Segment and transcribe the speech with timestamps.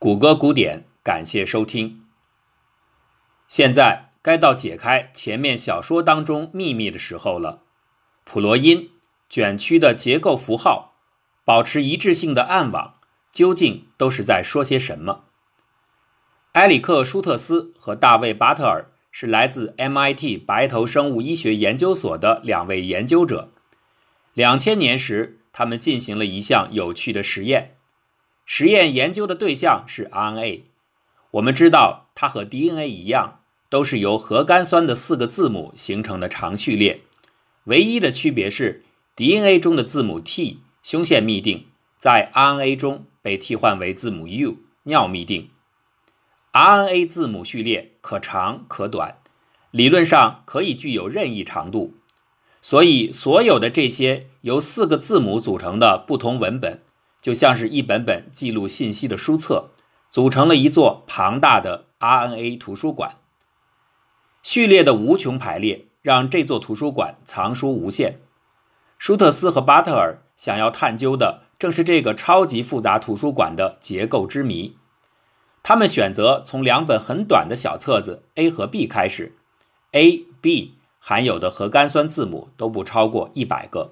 [0.00, 2.04] 谷歌古典，感谢收听。
[3.48, 7.64] 现在该到解开前面小说当中秘密的时候了。
[8.22, 8.90] 普罗因
[9.28, 10.94] 卷曲的结构符号，
[11.44, 12.94] 保持一致性的暗网，
[13.32, 15.24] 究竟都是在说些什么？
[16.52, 23.50] 埃里克·舒特斯和大卫·巴特尔是来自 MIT 白头生物医学研究所的两位研究者。
[24.34, 27.77] 两千年时，他们进行了一项有趣的实验。
[28.50, 30.62] 实验研究的对象是 RNA。
[31.32, 37.02] 我们知道，它和 DNA 一样，都是由核苷酸的四个字母形成的长序列。
[37.64, 41.64] 唯一的区别是，DNA 中的字母 T 胸腺嘧啶，
[41.98, 45.50] 在 RNA 中被替换为字母 U 尿嘧啶。
[46.54, 49.16] RNA 字母序列可长可短，
[49.70, 51.92] 理论上可以具有任意长度。
[52.62, 56.80] 所以，所有的这些由四个字母组成的不同文本，
[57.20, 59.70] 就像是一本本记录信息的书册，
[60.10, 63.16] 组成了一座庞大的 RNA 图书馆。
[64.42, 65.88] 序列的无穷排列。
[66.00, 68.20] 让这座图书馆藏书无限。
[68.98, 74.76] 舒特斯和巴特尔想要探究的正是这个超级复杂图书馆的结构之谜。
[75.62, 79.36] 他们选择从两本很短的小册子 A 和 B 开始
[79.92, 83.90] ，A、B 含有的核苷酸字母都不超过一百个。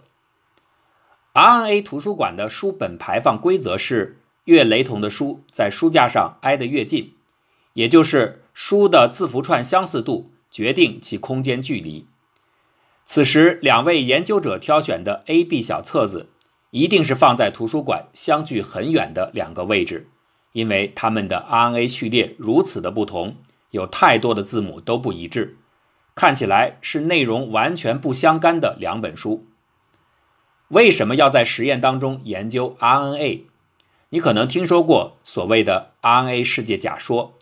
[1.37, 7.13] RNA 图书馆的书本排放规则是：越雷同的书在书架上挨得越近，
[7.75, 10.33] 也就是书的字符串相似度。
[10.51, 12.07] 决定其空间距离。
[13.05, 16.31] 此时，两位研究者挑选的 A、B 小册子
[16.71, 20.09] 一定是放在图书馆相距很远的两个位置，
[20.53, 23.37] 因为它们的 RNA 序列如此的不同，
[23.73, 25.59] 有太多的字母都不一致，
[26.15, 29.45] 看起来是内容完全不相干的两本书。
[30.69, 33.43] 为什么要在实验当中研究 RNA？
[34.09, 37.39] 你可能听说过所谓的 RNA 世界假说。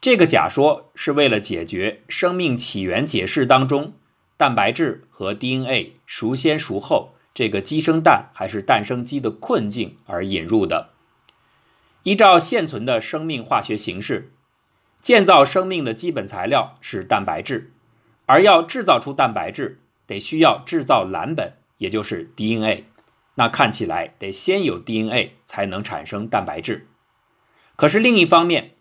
[0.00, 3.92] 这个假说是为了解决生命起源解释当中
[4.36, 10.88] 蛋白质和 DNA 孰先孰后这个鸡生蛋还是蛋生鸡的困境而引入的。
[12.02, 14.32] 依照现存的生命化学形式，
[15.02, 17.70] 建造生命的基本材料是蛋白质，
[18.24, 22.84] 而要制造出蛋白质，得需要制造蓝本，也就是 DNA。
[23.36, 26.88] 那看起来得先有 DNA 才能产生蛋白质。
[27.76, 28.74] 可是另一方面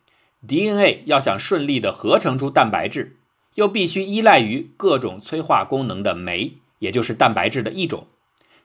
[0.45, 3.17] ，DNA 要想顺利的合成出蛋白质，
[3.55, 8.07] 又必须依赖于各种催化功能的酶，也就是蛋白质的一种。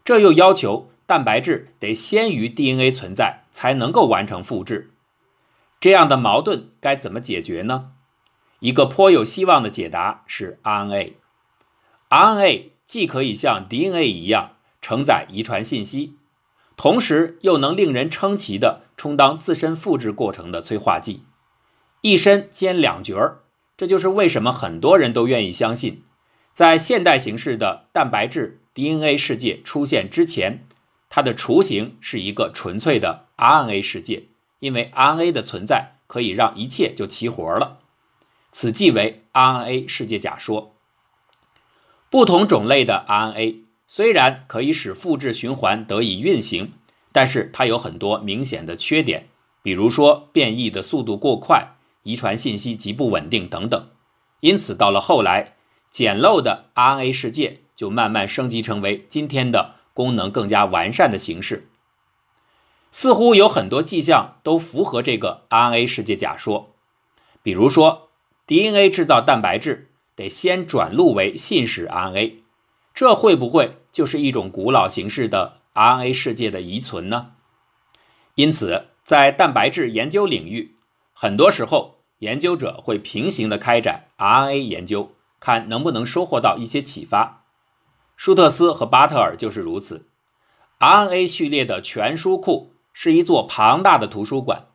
[0.05, 4.91] 这又要求蛋白质得先于 DNA 存在，才能够完成复制。
[5.78, 7.93] 这样的矛盾该怎么解决呢？
[8.59, 11.12] 一个颇有希望的解答是 RNA。
[12.09, 16.15] RNA 既可以像 DNA 一样承载遗传信息，
[16.77, 21.23] 同时又能令人称奇地充当自身复制过程的催化剂。
[22.03, 23.39] 一身兼两角儿，
[23.77, 26.03] 这就是为什么很多人都愿意相信，
[26.53, 30.67] 在现代形式的蛋白质 DNA 世界出现之前，
[31.09, 34.25] 它的雏形是一个纯粹的 RNA 世界，
[34.59, 37.78] 因为 RNA 的存在可以让一切就齐活了。
[38.53, 40.74] 此即为 RNA 世界假说。
[42.11, 43.57] 不同种类的 RNA
[43.87, 46.73] 虽然可以使复制循环得以运行，
[47.13, 49.29] 但是它有很多明显的缺点，
[49.63, 51.73] 比如说变异的速度过快。
[52.05, 53.89] 遗传信息极不稳定等等，
[54.41, 55.55] 因此到了后来，
[55.91, 61.67] 简陋的 RNA 世界就慢慢升级成为今天的功能更加完善的形式。
[62.93, 66.75] 似乎有很多迹象都符合这个 RNA 世界假说，
[67.43, 68.11] 比如说
[68.47, 72.35] DNA 制造蛋白质得先转录为信使 RNA，
[72.95, 77.33] 这会不会就是一种古老形式的 RNA 世界的遗存呢？
[78.35, 80.77] 因此，在蛋白质研究领域，
[81.13, 81.95] 很多时候。
[82.21, 87.45] 研究者会平行的开展 RNA 研究，看能不能收获到一些启发。
[88.17, 90.09] 舒特斯和巴特尔就是如此。
[90.79, 94.69] RNA 序列的全书库是一座庞大的图书馆，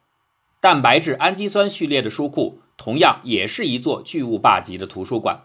[0.59, 5.41] 蛋白质氨基酸序列的书库同样也是一座巨无霸级的图书馆。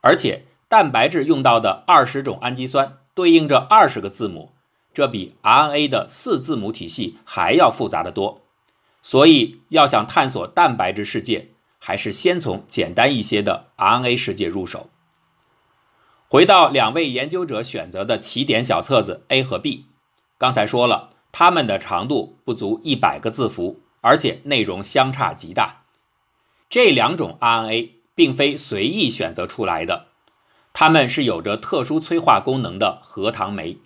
[0.00, 4.52] 而且，蛋白质用到的二十种氨基酸对应着二十个字母，
[4.94, 8.40] 这比 RNA 的四字母体系还要复杂的多。
[9.02, 14.88] 所以，要想探索蛋白质世界，还是先从简单一些的 RNA 世界入手。
[16.28, 19.86] 回到两位研究者选择的起点小册子 A 和 B，
[20.38, 25.82] 刚才说了，它们的长度不足一百个字符，而且内容相差极大。
[26.70, 30.08] 这两种 RNA 并非随意选择出来的，
[30.72, 33.78] 它们是有着特殊催化功能的核糖酶，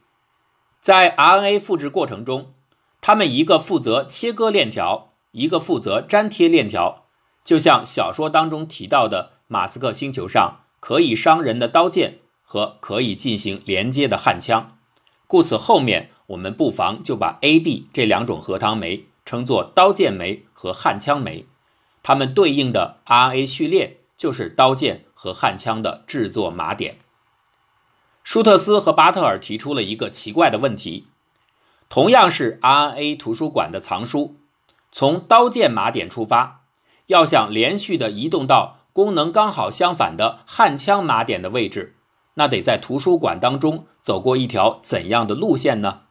[0.81, 2.55] 在 RNA 复制过程中。
[3.01, 7.07] 它们一个负责切割链条，一个负责粘贴链条，
[7.45, 14.79] 就像小说当中提到的马斯克星球上可以伤人的刀剑和可以进行连接的焊枪。
[15.27, 21.47] 故此，后面我们不妨就把 A、B 这两种核糖酶称作刀剑酶和焊枪酶，
[22.03, 26.99] 它们对应的 RNA 序列就是刀剑和焊枪的制作码点。
[28.25, 31.07] 舒特斯和巴特尔提出了一个奇怪的问题。
[31.89, 34.37] 同样是 RNA 图书馆的藏书，
[34.91, 36.63] 从刀剑码点出发，
[37.07, 41.97] 要想连续的移动到功能刚好相反的焊枪码点的位置，
[42.35, 46.03] 那得在图书馆当中走过一条怎样的路线呢？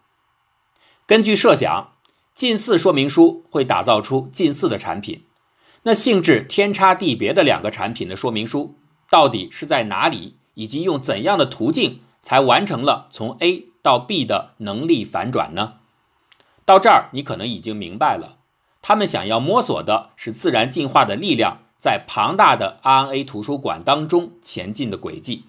[1.08, 1.94] 根据设想，
[2.36, 5.26] 近似说明书会打造出近似的产品，
[5.84, 8.76] 那性质天差地别的两个产品的说明书，
[9.10, 13.66] 到底是在哪里，以及用怎样的途径才完成了从 A？
[13.82, 15.74] 到 B 的能力反转呢？
[16.66, 18.38] 到这儿你可能已经明白了，
[18.84, 25.46] 他们想要摸索的是自然进化的力量在庞大的 RNA 图书馆当中前进的轨迹。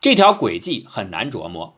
[0.00, 1.76] 这条轨迹很难琢磨。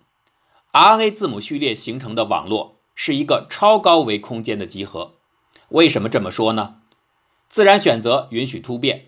[0.72, 5.12] RNA 字母序列形成的网络是一个超高维空间的集合。
[5.68, 6.76] 为什么这么说呢？
[7.48, 9.06] 自然选择允许突变，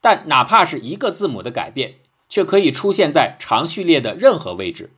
[0.00, 1.94] 但哪怕是一个字母的改变，
[2.28, 4.90] 却可以出现在长序列的任何位置。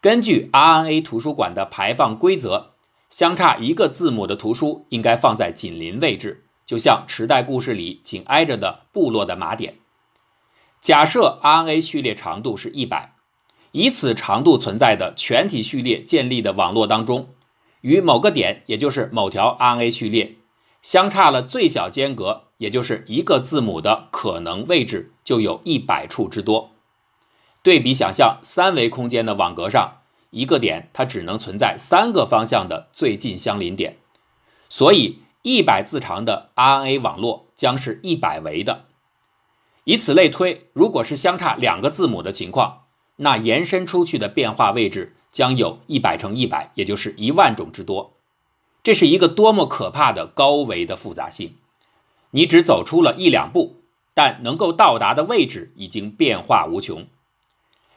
[0.00, 2.72] 根据 RNA 图书馆的排放规则，
[3.08, 9.76] 相差一个字母的图书应该放在紧邻位置，就像池袋故事里紧挨着的部落的码点。
[10.80, 13.12] 假设 RNA 序列长度是一百，
[13.70, 17.28] 以此长度存在的全体序列建立的网络当中，
[17.82, 20.34] 与某个点，也就是某条 RNA 序列
[20.82, 26.72] 相差了最小间隔，也就是一个字母的可能位置，就有一百处之多。
[27.62, 29.98] 对比想象三维空间的网格上，
[30.30, 33.96] 一个点它只能存在三个方向的最近相邻点，
[34.68, 38.86] 所以一百字长的 RNA 网络将是一百维的。
[39.84, 42.86] 以此类推，如果是相差两个字母的情况，
[43.16, 48.14] 那延伸出去的变化位置将有一百乘一百，也就是一万种之多。
[48.82, 51.56] 这是一个多么可怕的高维的复杂性！
[52.32, 53.82] 你只走出了一两步，
[54.12, 57.06] 但能够到达的位置已经变化无穷。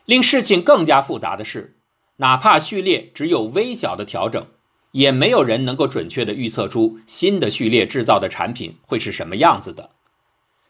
[0.06, 1.76] 令事情更加复杂的是，
[2.18, 4.46] 哪怕序列只有微小的调整，
[4.92, 9.90] 也没有人能够准确地预测出新的序列制造的产品会是什么样子的。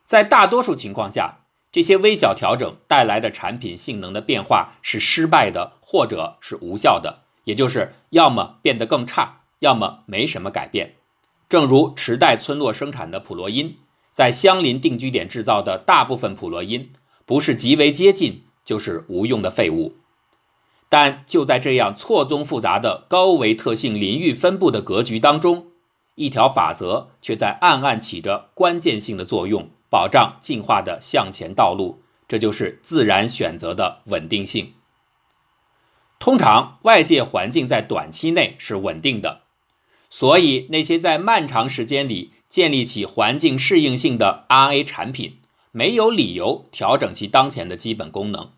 [0.05, 1.39] 在大多数情况下，
[1.71, 10.95] 这些微小调整带来的产品性能的变化是失败的，或者是无效的，也就是要么变得更差，要么没什么改变。
[11.49, 13.77] 正如池袋村落生产的普洛因，
[14.11, 16.91] 在相邻定居点制造的大部分普洛因，
[17.25, 18.43] 不是极为接近。
[18.65, 19.93] 就是无用的废物，
[20.89, 25.67] 但就在这样错综复杂的高维特性邻域分布的格局当中，
[26.15, 32.01] 一条法则却在暗暗起着关键性的作用，保障进化的向前道路。
[32.27, 34.73] 这就是自然选择的稳定性。
[36.17, 39.43] 通常外界环境在短期内是稳定的，
[40.17, 45.39] 所以那些在漫长时间里建立起环境适应性的 RNA 产品。
[45.73, 48.51] 没有理由调整其当前的基本功能。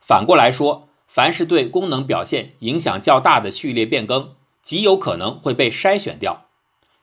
[0.00, 6.46] 反过来说，凡是对功能表现影响较大的序列变更，极有可能会被筛选掉。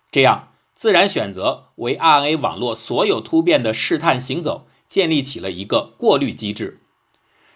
[0.09, 6.79] 这样，自然选择为 RNA 网络所有突变的试探行走建立起了一个过滤机制。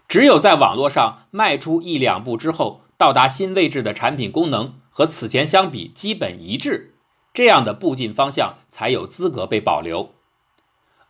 [0.10, 6.96] 只有在网络上迈出一两步之后，到达新位置的产品功能和此前相比基本一致，
[7.34, 10.14] 这样的步进方向才有资格被保留。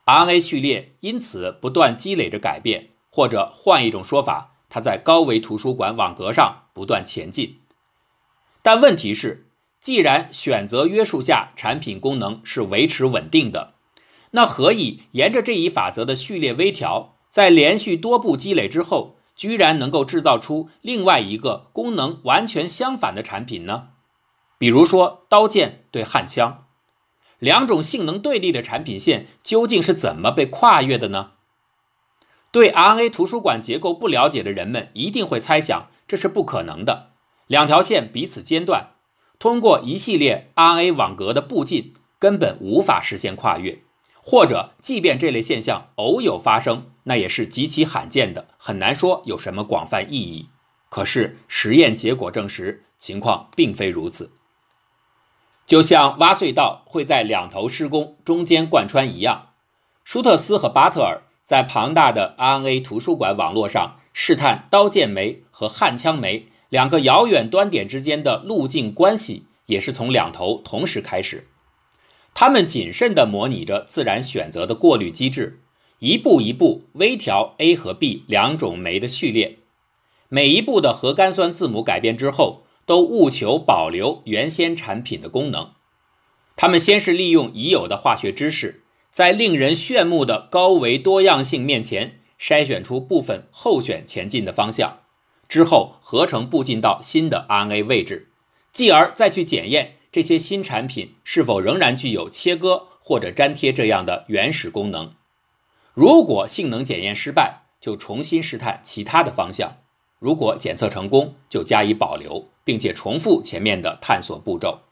[0.05, 7.59] RNA 序列因此不断积累着改变，或者换一种说法，它在高维图书馆网格上不断前进。
[8.63, 9.45] 但问题是，
[9.79, 13.75] 既然选择约束下产品功能是维持稳定的，
[14.31, 23.89] 那何以沿着这一法则的序列微调，在连续多步积累之后，居然能够制造出另外一个功能完全相反的产品呢？
[24.57, 26.65] 比如说刀剑对焊枪。
[27.39, 31.31] 两种性能对立的产品线究竟是怎么被跨越的呢？
[32.49, 37.11] 对 RNA 图书馆结构不了解的人们一定会猜想这是不可能的。
[37.47, 38.91] 两条线彼此间断，
[39.37, 43.83] 通过一系列 RNA 网格的步进，根本无法实现跨越。
[44.27, 50.49] 或者，即便这类现象偶有发生，那也是极其罕见的，很难说有什么广泛意义。
[50.89, 54.31] 可是实验结果证实，情况并非如此。
[55.67, 59.49] 就像挖隧道会在两头施工中间贯穿一样，
[60.03, 71.47] 舒特斯和巴特尔在庞大的 RNA 图书馆网络上试探刀剑酶和焊枪酶两个遥远端点之间的路径关系，也是从两头同时开始。
[72.35, 75.61] 他们谨慎地模拟着自然选择的过滤机制，
[75.99, 79.59] 一步一步微调 A 和 B 两种酶的序列。
[80.27, 85.71] 每一步的核苷酸字母改变之后，都务求保留原先产品的功能。
[86.57, 94.99] 他们先是利用已有的化学知识，在令人炫目的高维多样性面前，筛选出部分候选前进的方向，
[95.47, 98.27] 之后合成步进到新的 RNA 位置，
[98.73, 105.11] 继而再去检验这些新产品是否仍然具有切割或者粘贴这样的原始功能。
[105.93, 109.71] 如果性能检验失败，就重新试探其他的方向；
[110.19, 114.83] 如果检测成功，就加以保留，并且重复前面的探索步骤。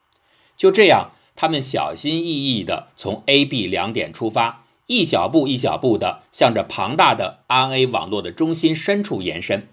[0.57, 1.11] 就这样。
[1.37, 9.69] 他们小心翼翼地从 A、B 两点出发，一小步一小步地向着庞大的 RNA 网络的中心深处延伸。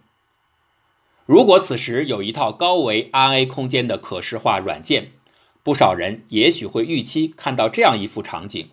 [1.27, 5.11] 如果此时有一套高维 RNA 空间的可视化软件，
[5.63, 8.71] 不少人也许会预期看到这样一幅场景：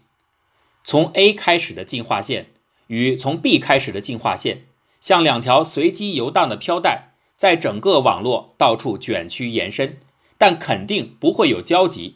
[0.83, 2.51] 从 A 开始的进化线
[2.87, 4.63] 与从 B 开始的进化线，
[5.01, 9.97] 像两条随机游荡的飘带，在整个网络到处卷曲延伸，
[10.37, 12.15] 但肯定不会有交集。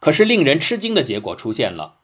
[0.00, 1.96] 可是令人吃惊的结果出现了：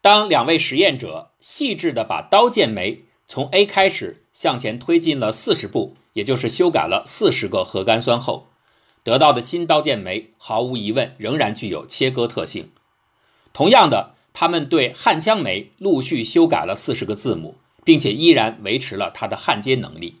[0.00, 8.48] 当两位实验者细致地把刀剑酶从 A 开始向前推进了四十步，也就是修改了四十个核苷酸后，
[9.04, 12.70] 得到的新刀剑酶毫无疑问仍然具有切割特性。
[13.52, 20.16] 同样的，他们对焊枪酶陆续修改了四十个字母，并且依然维持了它的焊接能力。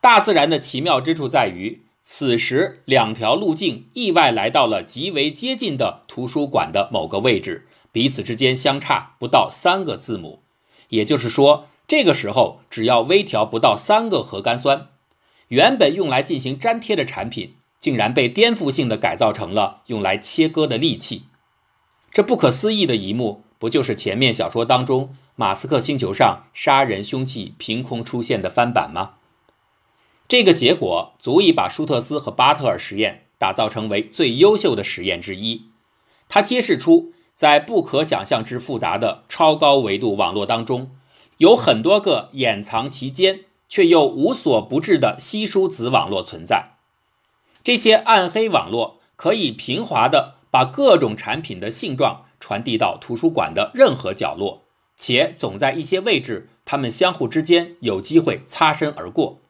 [0.00, 1.82] 大自然的奇妙之处在于。
[2.02, 10.40] 此时，两条路径意外来到了极为接近的图书馆的某个位置，彼此之间相差不到三个字母。
[10.88, 14.88] 也就是说，这个时候只要微调不到三个核苷酸，
[15.48, 21.24] 原本用来进行粘贴的产品，竟然被颠覆性的改造成了用来切割的利器。
[22.12, 29.12] 这不可思议的一幕，不就是前面小说当中马斯克星球上杀人凶器凭空出现的翻版吗？
[30.28, 35.66] 这个结果足以把舒特斯和巴特尔实验打造成为最优秀的实验之一。
[36.28, 40.90] 它揭示出，在不可想象之复杂的超高维度网络当中，
[41.38, 46.74] 有很多个掩藏其间却又无所不至的稀疏子网络存在。
[47.62, 54.62] 这些暗黑网络可以平滑地把各种产品的性状传递到图书馆的任何角落，
[54.96, 59.40] 且总在一些位置，它们相互之间有机会擦身而过。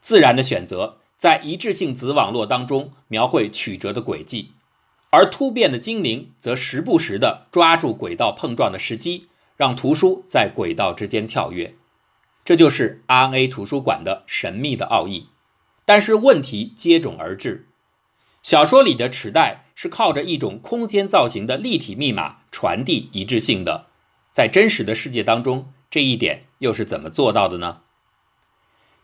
[0.00, 4.50] 自然的选择在一致性子网络当中描绘曲折的轨迹，
[5.10, 11.76] 而突变的精灵则时不时地抓住轨道碰撞的时机，让图书在轨道之间跳跃。
[12.44, 15.28] 这就是 RNA 图书馆的神秘的奥义。
[15.84, 17.66] 但是问题接踵而至：
[18.42, 23.86] 小说里的齿带是靠着一种空间造型的立体密码传递一致性的，
[24.32, 27.80] 在真实的世界当中，这一点又是怎么做到的呢？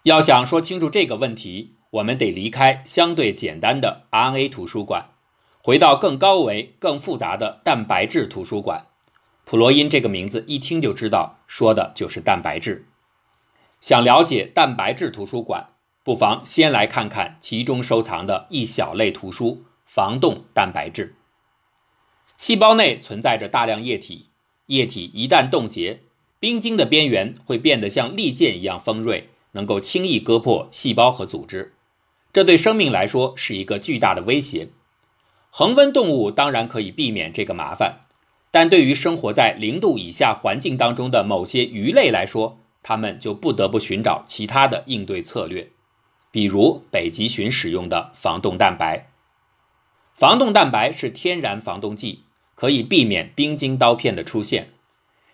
[0.04, 5.10] 要想说清楚这个问题，我们得离开相对简单的 RNA 图书馆，
[5.60, 8.86] 回到更高维、更复杂的蛋白质图书馆。
[9.44, 12.86] 普罗因这个名字一听就知道，说的就是蛋白质。
[13.80, 15.68] 想了解蛋白质图书馆，
[16.08, 21.14] 不妨先来看看其中收藏的一小类图书——防冻蛋白质。
[22.38, 24.24] 细胞内存在着大量液体，
[24.68, 26.00] 液体一旦冻结，
[26.40, 29.28] 冰晶的边缘会变得像利剑一样锋锐。
[29.52, 31.74] 能够轻易割破细胞和组织，
[32.32, 34.68] 这对生命来说是一个巨大的威胁。
[35.50, 38.00] 恒温动物当然可以避免这个麻烦，
[38.50, 45.68] 但对于生活在零度以下环境当中的某些鱼类来说，它们就不得不寻找其他的应对策略，
[46.38, 49.08] 比如北极熊使用的防冻蛋白。
[50.14, 52.22] 防冻蛋白是天然防冻剂，
[52.54, 54.68] 可以避免冰晶刀片的出现。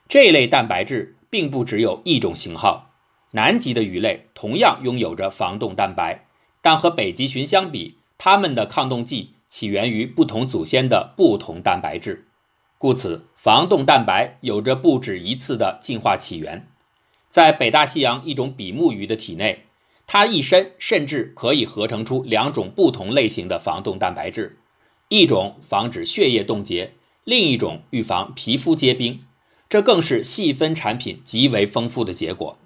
[0.09, 2.95] 这类蛋白质并不只有一种型号。
[3.33, 6.25] 南极的鱼类同样拥有着防冻蛋白，
[6.63, 12.27] 但和北极熊相比，它们的抗冻剂起源于不同祖先的不同蛋白质，
[12.79, 16.67] 故此防冻蛋白有着不止一次的进化起源。
[17.29, 19.67] 在北大西洋一种比目鱼的体内，
[20.07, 24.59] 它一身甚至可以合成出两种不同类型的防冻蛋白质，
[25.09, 26.93] 一种防止血液冻结，
[27.25, 29.21] 另一种预防皮肤结冰。
[29.69, 32.59] 这更是细分产品极为丰富的结果。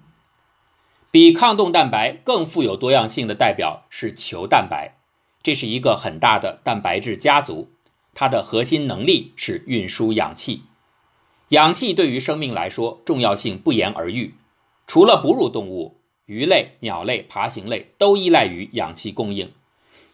[1.09, 4.97] 比抗冻蛋白更富有多样性的代表是球蛋白，
[5.41, 7.71] 这是一个很大的蛋白质家族。
[8.13, 10.63] 它的核心能力是运输氧气。
[11.49, 14.35] 氧气对于生命来说重要性不言而喻。
[14.85, 15.95] 除了哺乳动物，
[16.29, 19.51] 鱼类、鸟类、爬行类都依赖于氧气供应。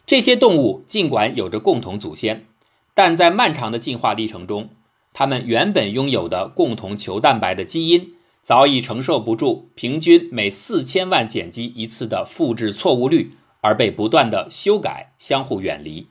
[0.06, 2.46] 这些动物尽管有着共同祖先，
[2.94, 4.70] 但在漫长的进化历程中，
[5.12, 16.06] 它们原本拥有的共同球蛋白的基因早已承受不住平均每四千万碱基一次的复制错误率，而被不断的修改，相互远离。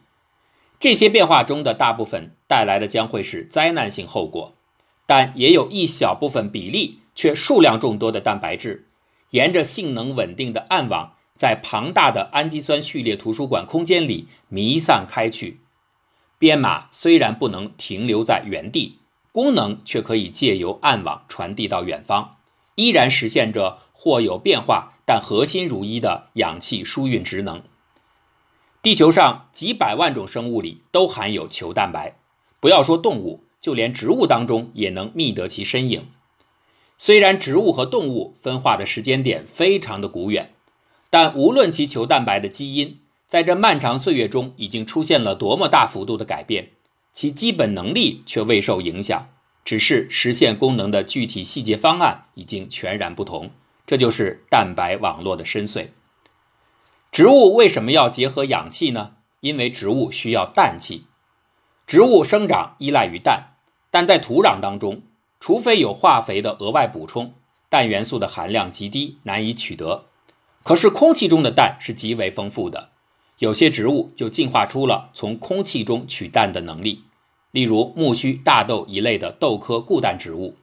[0.79, 4.53] 这些变化中的大部分带来的将会是灾难性后果，
[5.07, 8.85] 但也有一小部分比例却数量众多的蛋白质，
[9.35, 15.59] 沿着性能稳定的暗网，在庞大的氨基酸序列图书馆空间里弥散开去。
[16.39, 18.99] 编码虽然不能停留在原地，
[19.33, 22.37] 功能却可以借由暗网传递到远方，
[22.75, 27.61] 依然实现着或有变化但核心如一的氧气输运职能。
[28.81, 32.15] 地球上几百万种生物里都含有球蛋白，
[32.61, 36.07] 不要说动物，就连植物当中也能觅得其身影。
[36.97, 40.51] 虽然植物和动物分化的时间点非常的古远，
[41.09, 46.69] 但无论其球蛋白的基因在这漫长岁月中已经出现了多么大幅度的改变，
[47.11, 49.27] 其基本能力却未受影响，
[49.65, 53.51] 只是实现功能的具体细节方案已经全然不同。
[53.85, 55.89] 这就是蛋白网络的深邃。
[57.11, 59.11] 植物为什么要结合氧气呢？
[59.41, 61.05] 因为植物需要氮气。
[61.85, 63.53] 植物生长依赖于氮，
[63.91, 65.03] 但在土壤当中，
[65.39, 67.33] 除非有化肥的额外补充，
[67.69, 70.05] 氮元素的含量极低，难以取得。
[70.63, 72.89] 可是空气中的氮是极为丰富的，
[73.39, 77.03] 有些植物就进化出了从空气中取氮的能力。
[77.51, 80.55] 例如苜蓿、大豆一类的豆科固氮植物，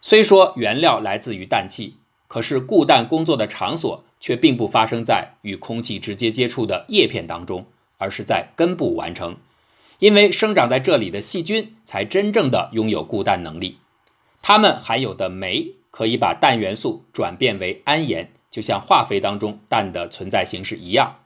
[0.00, 1.96] 虽说原料来自于氮气，
[2.28, 4.04] 可是固氮工作的场所。
[4.22, 7.64] 却并不发生在与空气直接接触的叶片当中，
[7.96, 9.34] 而是在根部完成。
[10.00, 13.78] 因为生长在这里的细菌才真正的拥有固氮能力，
[14.42, 21.16] 它们含有的酶可以把氮元素转变为铵盐，就像化肥当中氮的存在形式一样。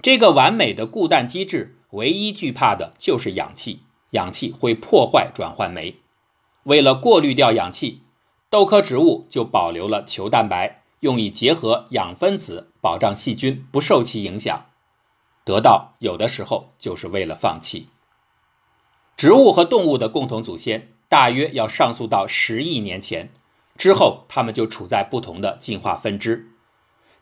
[0.00, 3.80] 这个完美的固氮机制，唯一惧怕的就是氧气，
[4.10, 5.94] 氧气会破坏转换酶。
[6.64, 8.02] 为了过滤掉氧气，
[8.50, 10.82] 豆科植物就保留了球蛋白。
[11.00, 14.66] 用以结合氧分子，保障细菌不受其影响。
[15.44, 17.88] 得到有的时候就是为了放弃。
[19.22, 23.30] 植物和动物的共同祖先大约要上溯到十亿年前，
[23.78, 26.48] 之后它们就处在不同的进化分支。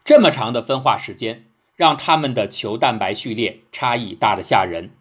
[0.03, 1.45] 这么长的分化时间，
[1.77, 4.93] 让它们的球蛋白序列差异大得吓人。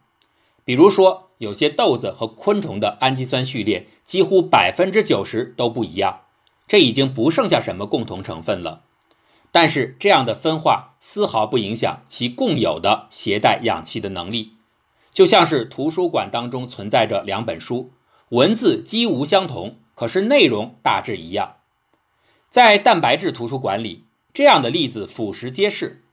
[0.65, 6.23] 比如说，有些豆子和昆虫的氨基酸序列几乎百分之九十都不一样。
[6.67, 8.81] 这已经不剩下什么共同成分了，
[9.53, 14.55] 但是这样的分化丝毫不影响其共有的携带氧气的能力，
[15.19, 17.91] 就像是图书馆当中存在着两本书，
[18.29, 21.57] 文字几无相同，可是内容大致一样。
[22.49, 26.05] 在蛋白质图书馆里，这样的例子俯拾皆是，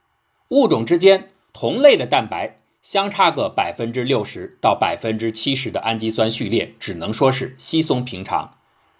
[0.49, 8.57] 物种之间同类的蛋白相差个百分之六十到百分之七十的氨基酸序列，只能说是稀松平常。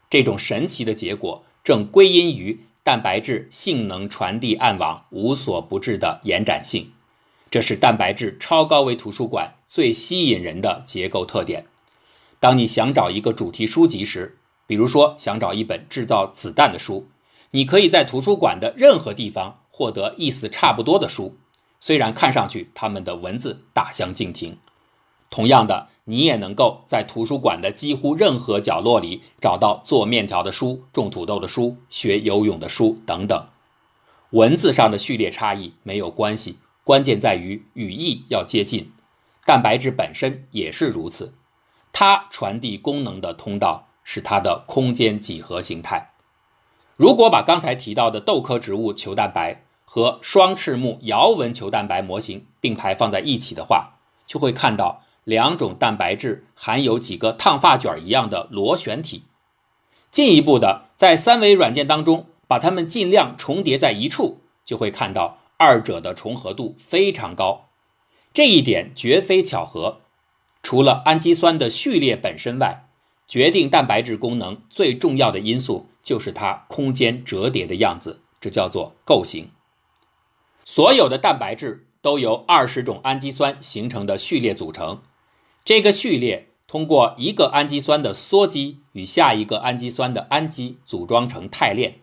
[0.10, 1.44] 这种神奇的结果。
[1.66, 6.94] 正归因于蛋白质性能传递暗网无所不至的延展性，
[7.50, 11.66] 这是蛋白质超高维图书馆最吸引人的结构特点。
[12.40, 17.08] 当你想找一个主题书籍时，比如说想找一本制造子弹的书，
[17.52, 21.38] 你可以在图书馆的任何地方获得意思差不多的书，
[21.80, 24.58] 虽然看上去它们的文字大相径庭。
[25.30, 25.90] 同样的。
[26.10, 33.46] 你也能够在图书馆的几乎任何角落里找到做面条的书、种土豆的书、学游泳的书等等。
[34.30, 38.94] 文字上的序列差异没有关系，关键在于语义要接近。
[39.46, 41.34] 蛋白质本身也是如此，
[41.92, 46.12] 它传递功能的通道是它的空间几何形态。
[46.96, 55.04] 如果把刚才提到的豆科植物球蛋白和双翅目摇纹球蛋白模型并排放在一起的话，就会看到。
[55.26, 59.24] 两种蛋白质含有几个烫发卷一样的螺旋体，
[60.10, 67.70] 进一步的在三维软件当中把它们尽量重叠在一处，就会看到二者的重合度非常高。
[68.34, 70.02] 这一点绝非巧合。
[70.64, 72.88] 除了氨基酸的序列本身外，
[73.28, 79.50] 决定蛋白质功能最重要的因素就是它空间折叠的样子，这叫做构型。
[80.66, 85.02] 所有的蛋白质都由二十种氨基酸形成的序列组成。
[85.64, 92.00] 这个序列通过一个氨基酸的羧基与下一个氨基酸的氨基组装成肽链，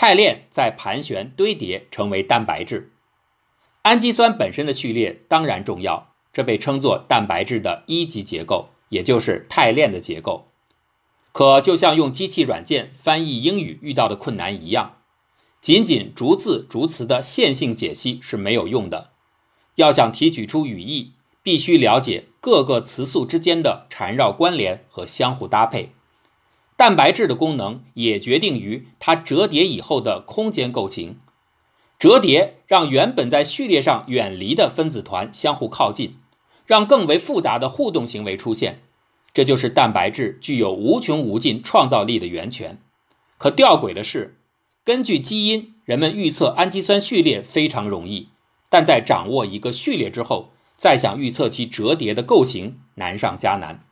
[0.00, 2.90] 肽链再盘旋堆叠成为蛋白质。
[3.82, 10.46] 氨基酸本身的序列当然重要，这被称作蛋白质的一级结构，也就是肽链的结构。
[11.32, 14.96] 可就像用机器软件翻译英语遇到的困难一样，
[15.60, 19.10] 仅仅逐字逐词的线性解析是没有用的，
[19.74, 21.12] 要想提取出语义。
[21.42, 25.92] 必须了解各个词素之间的缠绕关联和相互搭配。
[26.80, 31.18] 蛋白质的功能也决定于它折叠以后的空间构型。
[31.98, 36.16] 折叠让原本在序列上远离的分子团相互靠近，
[36.64, 38.80] 让更为复杂的互动行为出现。
[39.34, 42.78] 这就是蛋白质具有无穷无尽创造力的源泉。
[43.36, 44.38] 可吊诡的是，
[44.82, 48.28] 根据基因，人们预测氨基酸序列非常容易，
[48.70, 53.84] 但在掌握一个序列之后，再想预测其折叠的构型难上加难。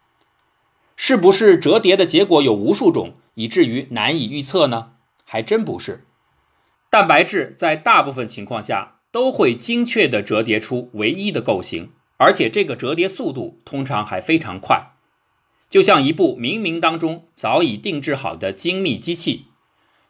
[1.01, 4.91] 是不是折叠的结果有无数种，以至于难以预测呢？
[5.25, 6.05] 还真不是。
[6.91, 14.91] 蛋白质在大部分情况下都会精确地折叠出唯一的构型，而且这个折叠速度通常还非常快，
[15.71, 19.45] 就像一部冥冥当中早已定制好的精密机器，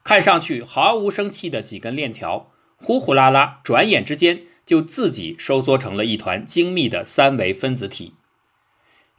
[0.03, 8.14] 看上去毫无生气的几根链条，呼呼啦啦，转眼之间就自己收缩成了一团精密的三维分子体。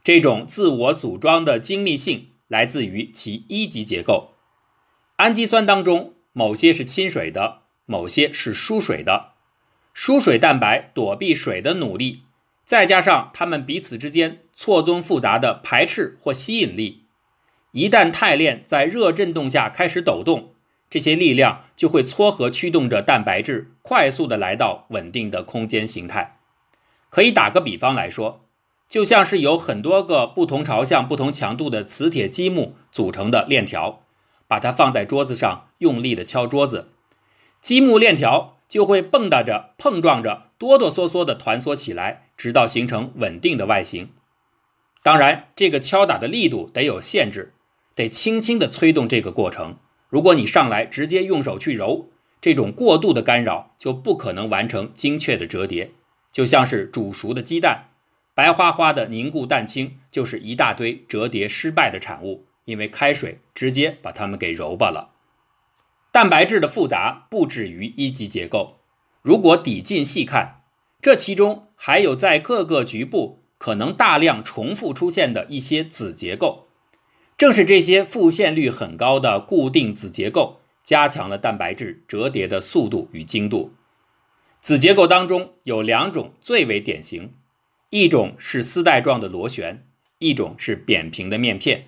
[0.02, 4.32] 这种自我组装的精密性来自于其一级结构。
[5.16, 9.32] 氨基酸当中，某些是亲水的，某些是疏水的。
[9.92, 12.22] 疏水蛋白躲避水的努力，
[12.64, 17.04] 再加上它们彼此之间错综复杂的排斥或吸引力，
[17.72, 20.54] 一旦肽链在热振动下开始抖动，
[20.88, 26.38] 这些力量就会撮合驱动着蛋白质快速的来到稳定的空间形态。
[27.10, 28.46] 可以打个比方来说。
[28.90, 34.02] 就像是由很多个不同朝向、不同强度的磁铁积木组成的链条，
[34.48, 36.88] 把它放在桌子上，用力的敲桌子，
[37.60, 44.08] 积木链条就会蹦跶着、碰撞着、哆哆嗦嗦的团缩起来，直到形成稳定的外形。
[45.04, 47.54] 当然，这个敲打的力度得有限制，
[47.94, 49.76] 得轻轻的催动这个过程。
[50.08, 52.08] 如果你上来直接用手去揉，
[52.40, 55.92] 这种过度的干扰就不可能完成精确的折叠，
[56.32, 57.89] 就像是煮熟的鸡蛋。
[58.40, 65.10] 白花花的凝固蛋清就是一大堆折叠失败的产物，因为开水直接把它们给揉巴了。
[66.10, 68.78] 蛋白质的复杂不止于一级结构，
[69.20, 70.62] 如果抵近细看，
[71.02, 76.68] 这其中还有在各个局部可能大量重复出现的一些子结构。
[77.36, 83.74] 正是这些复现率很高的固定子结构，加强了蛋白质折叠的速度与精度。
[84.62, 87.34] 子结构当中有两种最为典型。
[87.90, 89.84] 一种是丝带状的螺旋，
[90.18, 91.86] 一种是扁平的面片，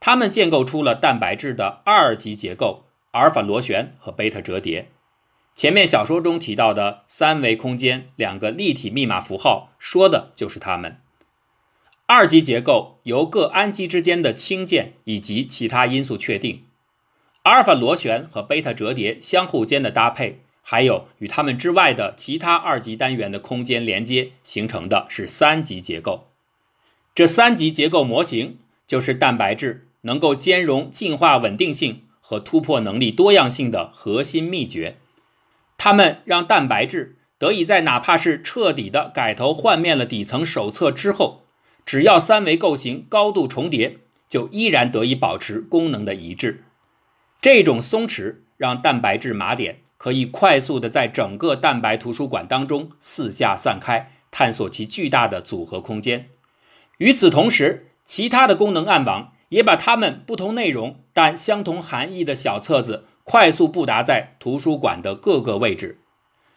[0.00, 4.88] 它们建构出了蛋白质的二级结构：阿尔法螺旋和贝塔折叠。
[5.54, 10.98] 前面小说中提到的三维空间两个立体密码符号，说的就是它们。
[12.06, 16.64] 二级结构由各氨基之间的氢键以及其他因素确定，
[17.42, 20.40] 阿尔法螺旋和贝塔折叠相互间的搭配。
[20.68, 26.26] 还有与它们之外的其他二级单元的空间连接形成的是三级结构。
[27.14, 34.96] 这三级结构模型就是蛋白质能够兼容进化稳定性和突破能力多样性的核心秘诀。
[35.78, 41.42] 它们让蛋白质得以在哪怕是彻底的改头换面了底层手册之后，
[41.84, 43.98] 只要三维构型高度重叠，
[44.28, 46.64] 就依然得以保持功能的一致。
[47.40, 49.82] 这种松弛让蛋白质码点。
[49.98, 56.28] 可以快速的在整个蛋白图书馆当中四下散开，探索其巨大的组合空间。
[56.98, 66.00] 与此同时，其他的功能暗网也把它们不同内容但相同含义的小册子快速布达在图书馆的各个位置。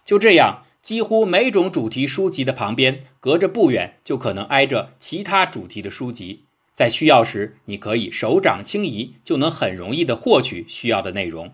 [0.06, 6.45] 就这样，几乎每种主题书籍的旁边，隔着不远就可能挨着其他主题的书籍。
[6.73, 11.54] 在需要时，你可以手掌轻移，就能很容易的获取需要的内容。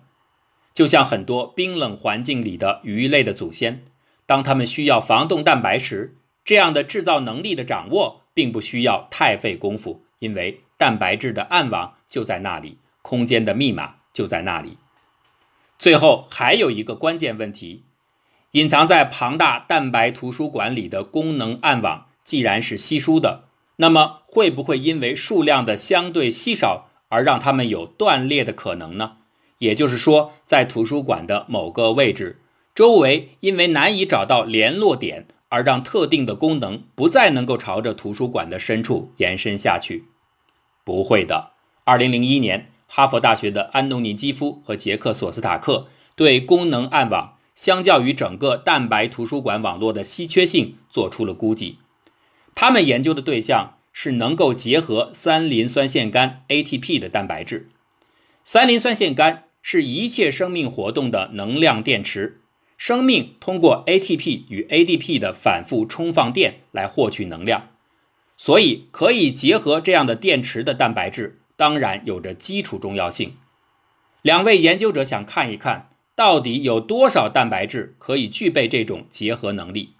[0.75, 3.85] 就像很多冰冷环境里的鱼类的祖先，
[4.25, 14.77] 当它们需要防冻蛋白时，这样的制造能力的掌握并不需要太费功夫，因为蛋白质的暗网就在那里，空间的密码就在那里。
[15.79, 17.83] 最后还有一个关键问题：
[18.51, 23.45] 隐藏在庞大蛋白图书馆里的功能暗网，既然是稀疏的，
[23.77, 29.17] 那么会不会因为数量的相对稀少而让它们有断裂的可能呢？
[29.59, 32.41] 也就是说，在图书馆的某个位置
[32.73, 40.05] 周围，因为难以找到联络点，而让特定的功能不再能够朝着图书馆的深处延伸下去。
[40.83, 41.51] 不会的。
[41.85, 51.77] 二零零一年，哈佛大学的安东尼基夫和杰克索斯塔克对功能暗网相较于整个蛋白图书馆网络的稀缺性做出了估计。
[52.53, 57.69] 他们研究的对象是能够结合三磷酸腺苷 ATP 的蛋白质。
[58.43, 62.39] 三磷酸腺苷是一切生命活动的能量电池，
[62.77, 67.69] 生命通过 ATP 与 ADP 的反复充放电来获取能量。
[68.37, 73.37] 所以可以结合这样的电池的蛋白质，当然有着基础重要性。
[74.21, 79.95] 两位研究者想看一看，到底有多少蛋白质可以具备这种结合能力。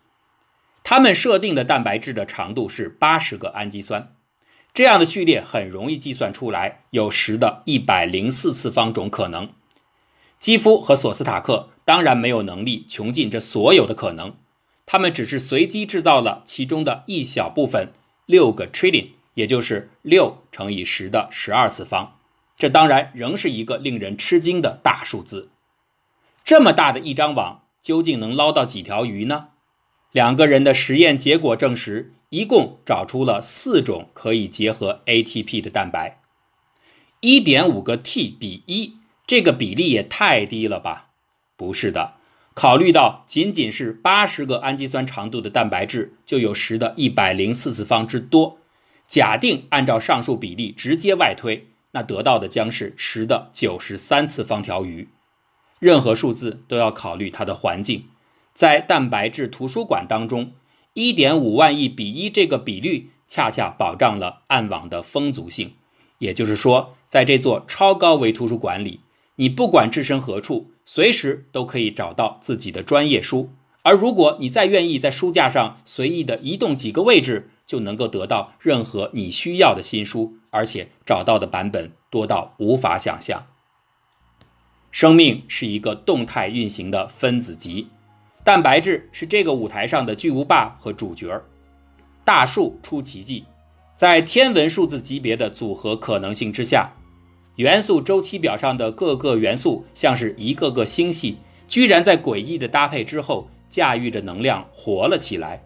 [0.84, 4.14] 他们设定的蛋白质的长度是八十个氨基酸，
[4.75, 9.49] 这样的序列很容易计算出来，有十的一百零四次方种可能。
[10.38, 14.35] 基夫和索斯塔克当然没有能力穷尽这所有的可能，
[14.85, 17.93] 他们只是随机制造了其中的一小部分。
[18.25, 22.17] 六个 trillion，也就是六乘以十的十二次方，
[22.57, 25.51] 这当然仍是一个令人吃惊的大数字。
[26.43, 29.47] 这么大的一张网，究竟能捞到几条鱼呢？
[30.11, 36.19] 两个人的实验结果证实，一共找出了四种可以结合 ATP 的蛋白。
[37.21, 41.09] 一点五个 T 比一，这个比例也太低了吧？
[41.55, 42.15] 不是的。
[42.53, 48.59] 考虑到仅仅是八十个氨基酸长度的蛋白质就有十的一百零四次方之多，
[49.07, 55.09] 假定按照上述比例直接外推，那得到的将是十的九十三次方条鱼。
[55.79, 58.05] 任何数字都要考虑它的环境，
[58.53, 60.53] 在蛋白质图书馆当中，
[60.95, 65.75] 一点五万亿比一这个比率恰恰保障了暗网的风足性。
[66.17, 69.01] 也就是说，在这座超高维图书馆里，
[69.36, 70.71] 你不管置身何处。
[70.88, 73.49] 随时都可以找到自己的专业书，
[73.81, 83.47] 而如果你再愿意在书架上随意的移动几个位置，就能够得到任何你需要的新书，而且找到的版本多到无法想象。
[84.91, 87.88] 生命是一个动态运行的分子集，
[88.45, 91.41] 蛋白质是这个舞台上的巨无霸和主角。
[92.23, 93.43] 大树出奇迹，
[93.95, 96.91] 在天文数字级别的组合可能性之下。
[97.55, 105.63] 元素周期表上的各个元素像是一个个星系，居然在诡异的搭配之后，驾驭着能量活了起来。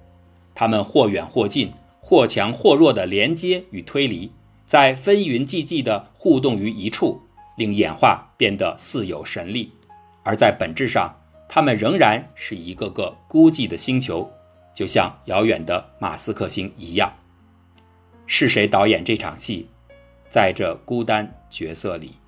[0.56, 4.32] 它们或远或近，或强或弱的连接与推离，
[4.66, 7.20] 在纷纭寂寂的互动于一处，
[7.58, 9.74] 令演化变得似有神力。
[10.24, 11.14] 而在本质上，
[11.52, 14.32] 他们仍然是一个个孤寂的星球，
[14.76, 17.12] 就像遥远的马斯克星一样。
[18.28, 19.68] 是谁导演这场戏？
[20.30, 22.19] 在这孤单角色里。